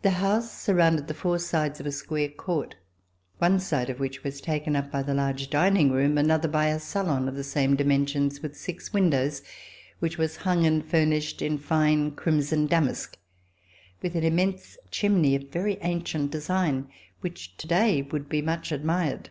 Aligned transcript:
The 0.00 0.12
house 0.12 0.50
surrounded 0.50 1.08
the 1.08 1.12
four 1.12 1.38
sides 1.38 1.78
of 1.78 1.84
a 1.84 1.92
square 1.92 2.30
court, 2.30 2.74
one 3.36 3.60
side 3.60 3.90
of 3.90 4.00
which 4.00 4.24
was 4.24 4.40
taken 4.40 4.74
up 4.74 4.90
by 4.90 5.02
the 5.02 5.12
large 5.12 5.50
dining 5.50 5.90
room, 5.92 6.16
another 6.16 6.48
by 6.48 6.68
a 6.68 6.78
salon 6.78 7.28
of 7.28 7.34
the 7.34 7.44
same 7.44 7.76
dimensions, 7.76 8.40
with 8.40 8.56
six 8.56 8.94
windows, 8.94 9.42
which 9.98 10.16
was 10.16 10.36
hung 10.38 10.64
and 10.64 10.86
furnished 10.86 11.42
in 11.42 11.58
fine 11.58 12.12
crimson 12.12 12.66
damask, 12.66 13.18
with 14.00 14.14
an 14.16 14.24
immense 14.24 14.78
chimney 14.90 15.34
of 15.34 15.50
very 15.50 15.76
ancient 15.82 16.30
design, 16.30 16.88
which 17.20 17.54
to 17.58 17.66
day 17.66 18.00
would 18.00 18.30
be 18.30 18.40
much 18.40 18.72
admired. 18.72 19.28